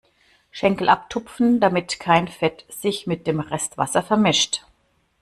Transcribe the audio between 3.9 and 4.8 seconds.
vermischt.